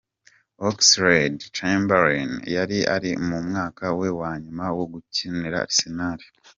[0.67, 6.19] Oxlade-Chamberlain yari ari mu mwaka we wa nyuma wo gukinira Arsenal.